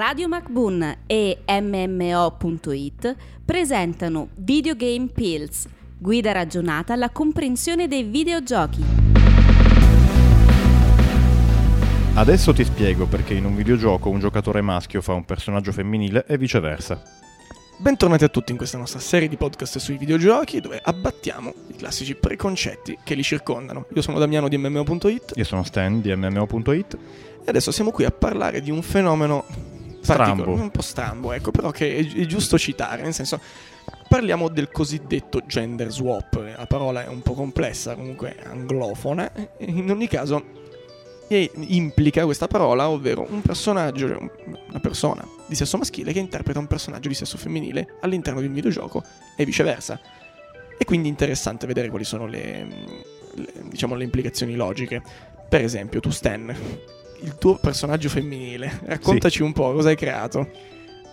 Radio 0.00 0.28
MacBoon 0.28 1.00
e 1.06 1.40
MMO.it 1.46 3.16
presentano 3.44 4.28
Videogame 4.36 5.08
Pills, 5.08 5.68
guida 5.98 6.32
ragionata 6.32 6.94
alla 6.94 7.10
comprensione 7.10 7.86
dei 7.86 8.04
videogiochi. 8.04 8.82
Adesso 12.14 12.54
ti 12.54 12.64
spiego 12.64 13.04
perché 13.04 13.34
in 13.34 13.44
un 13.44 13.54
videogioco 13.54 14.08
un 14.08 14.20
giocatore 14.20 14.62
maschio 14.62 15.02
fa 15.02 15.12
un 15.12 15.26
personaggio 15.26 15.70
femminile 15.70 16.24
e 16.26 16.38
viceversa. 16.38 17.02
Bentornati 17.76 18.24
a 18.24 18.28
tutti 18.28 18.52
in 18.52 18.56
questa 18.56 18.78
nostra 18.78 19.00
serie 19.00 19.28
di 19.28 19.36
podcast 19.36 19.76
sui 19.76 19.98
videogiochi 19.98 20.60
dove 20.60 20.80
abbattiamo 20.82 21.52
i 21.66 21.76
classici 21.76 22.14
preconcetti 22.14 22.96
che 23.04 23.14
li 23.14 23.22
circondano. 23.22 23.84
Io 23.92 24.00
sono 24.00 24.18
Damiano 24.18 24.48
di 24.48 24.56
MMO.it 24.56 25.32
Io 25.34 25.44
sono 25.44 25.62
Stan 25.62 26.00
di 26.00 26.14
MMO.it 26.16 26.94
e 27.44 27.44
adesso 27.44 27.70
siamo 27.70 27.90
qui 27.90 28.04
a 28.04 28.10
parlare 28.10 28.62
di 28.62 28.70
un 28.70 28.80
fenomeno 28.80 29.69
Strambo. 30.00 30.52
un 30.52 30.70
po' 30.70 30.82
strambo, 30.82 31.32
ecco, 31.32 31.50
però 31.50 31.70
che 31.70 31.96
è, 31.96 32.06
è 32.06 32.26
giusto 32.26 32.58
citare, 32.58 33.02
nel 33.02 33.14
senso 33.14 33.40
parliamo 34.08 34.48
del 34.48 34.70
cosiddetto 34.70 35.42
gender 35.46 35.90
swap. 35.90 36.54
La 36.56 36.66
parola 36.66 37.04
è 37.04 37.08
un 37.08 37.20
po' 37.20 37.34
complessa, 37.34 37.94
comunque 37.94 38.36
anglofona, 38.44 39.30
in 39.58 39.90
ogni 39.90 40.08
caso 40.08 40.58
e 41.32 41.48
implica 41.54 42.24
questa 42.24 42.48
parola, 42.48 42.88
ovvero 42.88 43.24
un 43.30 43.40
personaggio, 43.40 44.06
una 44.68 44.80
persona 44.80 45.24
di 45.46 45.54
sesso 45.54 45.78
maschile 45.78 46.12
che 46.12 46.18
interpreta 46.18 46.58
un 46.58 46.66
personaggio 46.66 47.06
di 47.06 47.14
sesso 47.14 47.38
femminile 47.38 47.98
all'interno 48.00 48.40
di 48.40 48.48
un 48.48 48.52
videogioco 48.52 49.04
e 49.36 49.44
viceversa. 49.44 50.00
E 50.76 50.84
quindi 50.84 51.06
interessante 51.06 51.68
vedere 51.68 51.88
quali 51.88 52.02
sono 52.02 52.26
le, 52.26 52.66
le, 53.34 53.52
diciamo, 53.62 53.94
le 53.94 54.02
implicazioni 54.02 54.56
logiche. 54.56 55.02
Per 55.48 55.62
esempio, 55.62 56.00
tu 56.00 56.10
Stan, 56.10 56.52
il 57.22 57.36
tuo 57.36 57.56
personaggio 57.56 58.08
femminile, 58.08 58.80
raccontaci 58.84 59.42
un 59.42 59.52
po' 59.52 59.72
cosa 59.72 59.88
hai 59.88 59.96
creato. 59.96 60.48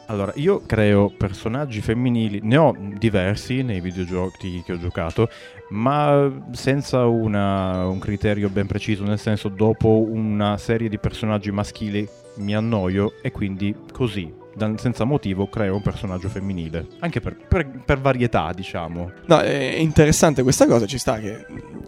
Allora, 0.09 0.31
io 0.36 0.61
creo 0.66 1.09
personaggi 1.09 1.81
femminili, 1.81 2.39
ne 2.44 2.55
ho 2.55 2.73
diversi 2.97 3.61
nei 3.61 3.81
videogiochi 3.81 4.64
che 4.66 4.72
ho 4.73 4.80
giocato, 4.80 5.27
ma 5.72 6.31
senza 6.52 7.05
una- 7.05 7.86
un 7.88 7.99
criterio 7.99 8.47
ben 8.47 8.67
preciso, 8.67 9.03
nel 9.03 9.19
senso 9.19 9.49
dopo 9.49 10.05
una 10.09 10.58
serie 10.58 10.88
di 10.88 10.97
personaggi 10.97 11.52
maschili 11.52 12.08
mi 12.38 12.55
annoio 12.55 13.16
e 13.21 13.31
quindi 13.31 13.75
così, 13.92 14.33
senza 14.77 15.03
motivo, 15.03 15.47
creo 15.47 15.75
un 15.75 15.81
personaggio 15.81 16.30
femminile. 16.30 16.88
Anche 17.00 17.19
per, 17.19 17.36
per- 17.36 17.83
per 17.86 18.00
varietà, 18.00 18.52
diciamo. 18.53 19.11
No, 19.25 19.39
è 19.39 19.75
interessante 19.77 20.44
questa 20.44 20.66
cosa, 20.67 20.86
ci 20.86 20.97
sta 20.97 21.19
che 21.19 21.45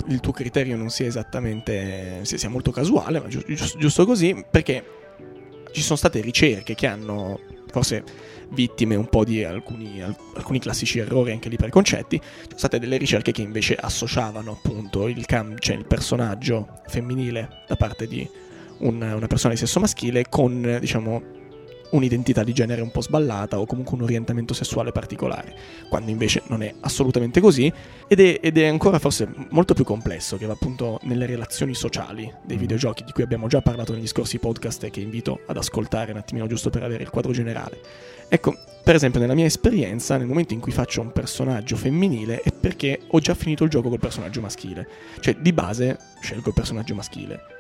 il 0.07 0.19
tuo 0.19 0.31
criterio 0.31 0.75
non 0.77 0.89
sia 0.89 1.05
esattamente, 1.07 2.19
sia, 2.23 2.49
molto 2.49 2.71
casuale, 2.71 3.19
ma 3.19 3.27
giu- 3.27 3.43
gius- 3.45 3.77
giusto 3.77 4.05
così, 4.05 4.43
perché 4.49 4.83
ci 5.71 5.81
sono 5.81 5.97
state 5.97 6.21
ricerche 6.21 6.75
che 6.75 6.87
hanno 6.87 7.39
forse 7.71 8.03
vittime 8.51 8.95
un 8.95 9.07
po' 9.07 9.23
di 9.23 9.43
alcuni, 9.43 10.01
al- 10.01 10.15
alcuni 10.35 10.59
classici 10.59 10.97
errori 10.97 11.31
anche 11.31 11.49
di 11.49 11.55
preconcetti, 11.55 12.17
ci 12.17 12.43
sono 12.47 12.57
state 12.57 12.79
delle 12.79 12.97
ricerche 12.97 13.31
che 13.31 13.43
invece 13.43 13.75
associavano 13.75 14.51
appunto 14.53 15.07
il, 15.07 15.25
cam- 15.27 15.57
cioè 15.59 15.75
il 15.75 15.85
personaggio 15.85 16.67
femminile 16.87 17.63
da 17.67 17.75
parte 17.75 18.07
di 18.07 18.27
un- 18.79 19.01
una 19.01 19.27
persona 19.27 19.53
di 19.53 19.59
sesso 19.59 19.79
maschile 19.79 20.25
con, 20.29 20.77
diciamo, 20.79 21.21
un'identità 21.91 22.43
di 22.43 22.53
genere 22.53 22.81
un 22.81 22.91
po' 22.91 23.01
sballata 23.01 23.59
o 23.59 23.65
comunque 23.65 23.95
un 23.95 24.03
orientamento 24.03 24.53
sessuale 24.53 24.91
particolare, 24.91 25.55
quando 25.89 26.11
invece 26.11 26.43
non 26.47 26.61
è 26.61 26.73
assolutamente 26.81 27.41
così 27.41 27.71
ed 28.07 28.19
è, 28.19 28.39
ed 28.41 28.57
è 28.57 28.67
ancora 28.67 28.99
forse 28.99 29.27
molto 29.49 29.73
più 29.73 29.83
complesso 29.83 30.37
che 30.37 30.45
va 30.45 30.53
appunto 30.53 30.99
nelle 31.03 31.25
relazioni 31.25 31.73
sociali 31.73 32.31
dei 32.43 32.57
Mm. 32.59 32.59
videogiochi 32.59 33.03
di 33.03 33.11
cui 33.11 33.23
abbiamo 33.23 33.47
già 33.47 33.61
parlato 33.61 33.93
negli 33.93 34.07
scorsi 34.07 34.37
podcast 34.37 34.83
e 34.83 34.89
che 34.89 34.99
invito 34.99 35.39
ad 35.47 35.57
ascoltare 35.57 36.11
un 36.11 36.17
attimino 36.17 36.45
giusto 36.47 36.69
per 36.69 36.83
avere 36.83 37.03
il 37.03 37.09
quadro 37.09 37.31
generale. 37.31 37.79
Ecco, 38.27 38.55
per 38.83 38.95
esempio 38.95 39.19
nella 39.19 39.33
mia 39.33 39.45
esperienza, 39.45 40.17
nel 40.17 40.27
momento 40.27 40.53
in 40.53 40.59
cui 40.59 40.71
faccio 40.71 41.01
un 41.01 41.11
personaggio 41.11 41.75
femminile 41.75 42.41
è 42.41 42.51
perché 42.51 42.99
ho 43.07 43.19
già 43.19 43.33
finito 43.33 43.63
il 43.63 43.69
gioco 43.69 43.89
col 43.89 43.99
personaggio 43.99 44.41
maschile, 44.41 44.87
cioè 45.19 45.35
di 45.35 45.53
base 45.53 45.97
scelgo 46.21 46.49
il 46.49 46.53
personaggio 46.53 46.95
maschile. 46.95 47.58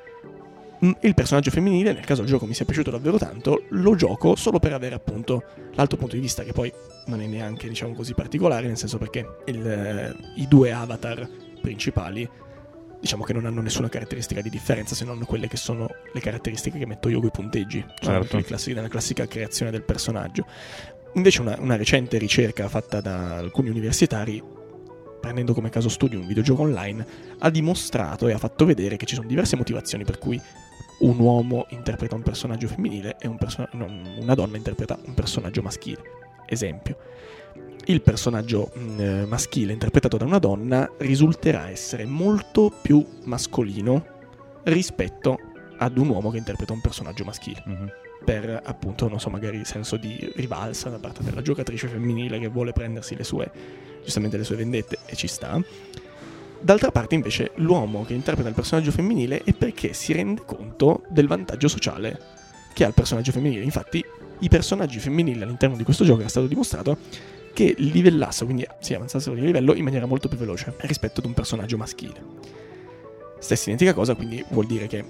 Mm, 0.85 0.91
Il 1.01 1.13
personaggio 1.13 1.51
femminile, 1.51 1.91
nel 1.91 2.05
caso 2.05 2.21
il 2.21 2.27
gioco 2.27 2.45
mi 2.45 2.53
sia 2.53 2.63
piaciuto 2.65 2.89
davvero 2.91 3.17
tanto, 3.17 3.63
lo 3.69 3.95
gioco 3.95 4.35
solo 4.35 4.59
per 4.59 4.73
avere 4.73 4.95
appunto 4.95 5.43
l'altro 5.73 5.97
punto 5.97 6.15
di 6.15 6.21
vista 6.21 6.43
che 6.43 6.53
poi 6.53 6.71
non 7.07 7.21
è 7.21 7.25
neanche 7.27 7.67
diciamo 7.67 7.93
così 7.93 8.13
particolare, 8.13 8.67
nel 8.67 8.77
senso 8.77 8.97
perché 8.97 9.25
il, 9.45 9.67
eh, 9.67 10.15
i 10.35 10.47
due 10.47 10.71
avatar 10.71 11.27
principali 11.61 12.29
diciamo 13.01 13.23
che 13.23 13.33
non 13.33 13.45
hanno 13.45 13.61
nessuna 13.61 13.87
caratteristica 13.89 14.41
di 14.41 14.49
differenza 14.49 14.93
se 14.95 15.05
non 15.05 15.23
quelle 15.25 15.47
che 15.47 15.55
sono 15.57 15.87
le 16.13 16.19
caratteristiche 16.19 16.77
che 16.77 16.85
metto 16.85 17.09
io 17.09 17.19
con 17.19 17.27
i 17.27 17.31
punteggi, 17.31 17.85
sono 18.01 18.21
Certo. 18.23 18.41
classi- 18.41 18.73
nella 18.73 18.87
classica 18.89 19.25
creazione 19.25 19.71
del 19.71 19.83
personaggio. 19.83 20.45
Invece 21.13 21.41
una, 21.41 21.55
una 21.59 21.75
recente 21.75 22.17
ricerca 22.17 22.67
fatta 22.69 23.01
da 23.01 23.37
alcuni 23.37 23.69
universitari 23.69 24.41
prendendo 25.19 25.53
come 25.53 25.69
caso 25.69 25.89
studio 25.89 26.19
un 26.19 26.27
videogioco 26.27 26.61
online, 26.61 27.05
ha 27.39 27.49
dimostrato 27.49 28.27
e 28.27 28.33
ha 28.33 28.37
fatto 28.37 28.65
vedere 28.65 28.97
che 28.97 29.05
ci 29.05 29.15
sono 29.15 29.27
diverse 29.27 29.55
motivazioni 29.55 30.03
per 30.03 30.17
cui 30.17 30.39
un 30.99 31.17
uomo 31.19 31.65
interpreta 31.69 32.15
un 32.15 32.23
personaggio 32.23 32.67
femminile 32.67 33.15
e 33.19 33.27
un 33.27 33.37
perso- 33.37 33.67
no, 33.73 33.87
una 34.19 34.33
donna 34.35 34.57
interpreta 34.57 34.97
un 35.05 35.13
personaggio 35.13 35.61
maschile. 35.61 36.01
Esempio, 36.45 36.97
il 37.85 38.01
personaggio 38.01 38.71
mh, 38.73 38.99
eh, 38.99 39.25
maschile 39.25 39.71
interpretato 39.73 40.17
da 40.17 40.25
una 40.25 40.39
donna 40.39 40.89
risulterà 40.97 41.69
essere 41.69 42.05
molto 42.05 42.71
più 42.81 43.05
mascolino 43.23 44.05
rispetto 44.63 45.37
ad 45.77 45.97
un 45.97 46.09
uomo 46.09 46.29
che 46.29 46.37
interpreta 46.37 46.73
un 46.73 46.81
personaggio 46.81 47.23
maschile 47.23 47.63
Mhm. 47.65 47.91
per 48.25 48.61
appunto, 48.63 49.07
non 49.07 49.19
so, 49.19 49.29
magari 49.29 49.63
senso 49.63 49.95
di 49.95 50.31
rivalsa 50.35 50.89
da 50.89 50.99
parte 50.99 51.23
della 51.23 51.41
giocatrice 51.41 51.87
femminile 51.87 52.37
che 52.37 52.49
vuole 52.49 52.73
prendersi 52.73 53.15
le 53.15 53.23
sue, 53.23 53.49
giustamente 54.03 54.37
le 54.37 54.43
sue 54.43 54.55
vendette 54.55 54.99
e 55.05 55.15
ci 55.15 55.27
sta. 55.27 55.61
D'altra 56.61 56.91
parte 56.91 57.15
invece 57.15 57.51
l'uomo 57.55 58.03
che 58.03 58.13
interpreta 58.13 58.49
il 58.49 58.55
personaggio 58.55 58.91
femminile 58.91 59.43
è 59.43 59.53
perché 59.53 59.93
si 59.93 60.11
rende 60.11 60.41
conto 60.45 61.03
del 61.09 61.27
vantaggio 61.27 61.69
sociale 61.69 62.19
che 62.73 62.83
ha 62.83 62.87
il 62.87 62.93
personaggio 62.93 63.31
femminile. 63.31 63.63
Infatti 63.63 64.03
i 64.39 64.47
personaggi 64.49 64.99
femminili 64.99 65.41
all'interno 65.41 65.75
di 65.75 65.83
questo 65.83 66.03
gioco 66.03 66.19
era 66.19 66.29
stato 66.29 66.47
dimostrato 66.47 66.97
che 67.53 67.75
livellassero, 67.77 68.45
quindi 68.45 68.67
si 68.79 68.93
avanzassero 68.93 69.35
di 69.35 69.41
livello 69.41 69.73
in 69.73 69.83
maniera 69.83 70.05
molto 70.05 70.27
più 70.27 70.37
veloce 70.37 70.73
rispetto 70.79 71.19
ad 71.19 71.25
un 71.25 71.33
personaggio 71.33 71.77
maschile. 71.77 72.21
Stessa 73.39 73.69
identica 73.69 73.93
cosa, 73.93 74.15
quindi 74.15 74.43
vuol 74.49 74.65
dire 74.65 74.87
che 74.87 75.03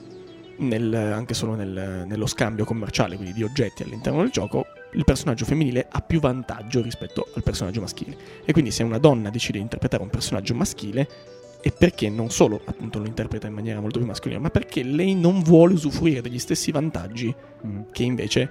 nel- 0.57 0.93
anche 0.93 1.33
solo 1.33 1.55
nel- 1.55 2.05
nello 2.05 2.27
scambio 2.27 2.65
commerciale, 2.65 3.15
quindi 3.15 3.33
di 3.33 3.43
oggetti 3.43 3.83
all'interno 3.83 4.21
del 4.21 4.29
gioco, 4.29 4.65
il 4.93 5.03
personaggio 5.03 5.45
femminile 5.45 5.87
ha 5.89 6.01
più 6.01 6.19
vantaggio 6.19 6.81
rispetto 6.81 7.27
al 7.35 7.43
personaggio 7.43 7.81
maschile. 7.81 8.17
E 8.45 8.51
quindi 8.51 8.71
se 8.71 8.83
una 8.83 8.97
donna 8.97 9.29
decide 9.29 9.57
di 9.57 9.63
interpretare 9.63 10.03
un 10.03 10.09
personaggio 10.09 10.53
maschile, 10.55 11.07
è 11.61 11.71
perché 11.71 12.09
non 12.09 12.29
solo 12.29 12.61
appunto 12.63 12.99
lo 12.99 13.05
interpreta 13.05 13.47
in 13.47 13.53
maniera 13.53 13.81
molto 13.81 13.99
più 13.99 14.07
mascolina, 14.07 14.39
ma 14.39 14.49
perché 14.49 14.81
lei 14.83 15.13
non 15.13 15.41
vuole 15.41 15.73
usufruire 15.73 16.21
degli 16.21 16.39
stessi 16.39 16.71
vantaggi 16.71 17.33
che 17.91 18.03
invece, 18.03 18.49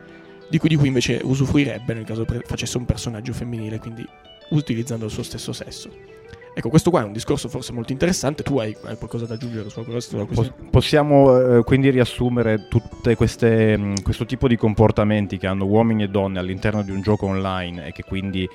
di 0.50 0.59
cui, 0.59 0.69
di 0.69 0.76
cui 0.76 0.88
invece 0.88 1.21
usufruirebbe 1.22 1.94
nel 1.94 2.04
caso 2.04 2.26
facesse 2.44 2.76
un 2.76 2.84
personaggio 2.84 3.32
femminile, 3.32 3.78
quindi 3.78 4.06
utilizzando 4.50 5.06
il 5.06 5.10
suo 5.10 5.22
stesso 5.22 5.53
sesso. 5.53 6.18
Ecco, 6.59 6.71
questo 6.71 6.91
qua 6.91 7.03
è 7.03 7.05
un 7.05 7.13
discorso 7.13 7.49
forse 7.49 7.73
molto 7.73 7.93
interessante. 7.93 8.43
Tu 8.43 8.59
hai, 8.59 8.77
hai 8.83 8.97
qualcosa 8.97 9.27
da 9.27 9.35
aggiungere 9.35 9.71
su 9.71 9.85
questo? 9.85 10.27
possiamo 10.71 11.59
eh, 11.59 11.63
quindi 11.63 11.89
riassumere 11.89 12.67
tutte 12.69 13.15
queste 13.15 13.77
mh, 13.77 14.03
questo 14.03 14.27
tipo 14.27 14.49
di 14.49 14.57
comportamenti 14.57 15.39
che 15.39 15.47
hanno 15.47 15.67
uomini 15.67 16.03
e 16.03 16.09
donne 16.09 16.41
all'interno 16.41 16.83
di 16.83 16.91
un 16.91 17.01
gioco 17.01 17.27
online 17.27 17.87
e 17.87 17.93
che 17.93 18.03
quindi 18.03 18.49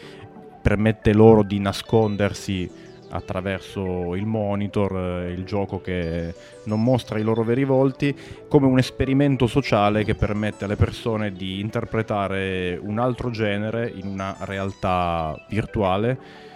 permette 0.61 1.13
loro 1.13 1.43
di 1.43 1.59
nascondersi 1.59 2.69
attraverso 3.07 4.15
il 4.15 4.25
monitor, 4.25 4.97
eh, 4.97 5.31
il 5.31 5.45
gioco 5.45 5.79
che 5.79 6.33
non 6.65 6.83
mostra 6.83 7.17
i 7.19 7.23
loro 7.23 7.43
veri 7.43 7.63
volti, 7.63 8.13
come 8.49 8.67
un 8.67 8.79
esperimento 8.79 9.47
sociale 9.47 10.03
che 10.03 10.15
permette 10.15 10.65
alle 10.65 10.75
persone 10.75 11.31
di 11.31 11.61
interpretare 11.61 12.77
un 12.81 12.99
altro 12.99 13.29
genere 13.29 13.89
in 13.95 14.07
una 14.07 14.35
realtà 14.41 15.41
virtuale 15.47 16.51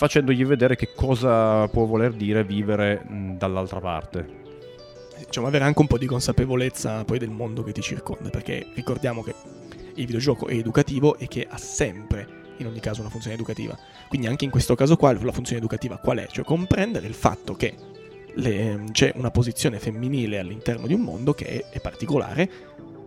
facendogli 0.00 0.46
vedere 0.46 0.76
che 0.76 0.94
cosa 0.94 1.68
può 1.68 1.84
voler 1.84 2.14
dire 2.14 2.42
vivere 2.42 3.04
dall'altra 3.36 3.80
parte. 3.80 4.38
diciamo, 5.18 5.46
avere 5.46 5.64
anche 5.64 5.78
un 5.78 5.86
po' 5.86 5.98
di 5.98 6.06
consapevolezza 6.06 7.04
poi 7.04 7.18
del 7.18 7.28
mondo 7.28 7.62
che 7.62 7.72
ti 7.72 7.82
circonda, 7.82 8.30
perché 8.30 8.66
ricordiamo 8.74 9.22
che 9.22 9.34
il 9.96 10.06
videogioco 10.06 10.46
è 10.46 10.54
educativo 10.54 11.18
e 11.18 11.28
che 11.28 11.46
ha 11.46 11.58
sempre, 11.58 12.26
in 12.56 12.66
ogni 12.66 12.80
caso, 12.80 13.02
una 13.02 13.10
funzione 13.10 13.36
educativa. 13.36 13.78
Quindi 14.08 14.26
anche 14.26 14.46
in 14.46 14.50
questo 14.50 14.74
caso 14.74 14.96
qua 14.96 15.12
la 15.12 15.32
funzione 15.32 15.58
educativa 15.58 15.98
qual 15.98 16.16
è? 16.16 16.26
Cioè 16.28 16.46
comprendere 16.46 17.06
il 17.06 17.12
fatto 17.12 17.54
che 17.54 17.74
le- 18.36 18.84
c'è 18.92 19.12
una 19.16 19.30
posizione 19.30 19.78
femminile 19.78 20.38
all'interno 20.38 20.86
di 20.86 20.94
un 20.94 21.02
mondo 21.02 21.34
che 21.34 21.44
è, 21.44 21.76
è 21.76 21.80
particolare 21.80 22.50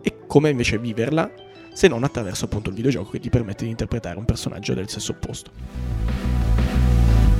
e 0.00 0.18
come 0.28 0.48
invece 0.48 0.78
viverla 0.78 1.28
se 1.72 1.88
non 1.88 2.04
attraverso 2.04 2.44
appunto 2.44 2.68
il 2.68 2.76
videogioco 2.76 3.10
che 3.10 3.18
ti 3.18 3.30
permette 3.30 3.64
di 3.64 3.70
interpretare 3.70 4.16
un 4.16 4.24
personaggio 4.24 4.74
del 4.74 4.88
sesso 4.88 5.10
opposto. 5.10 6.33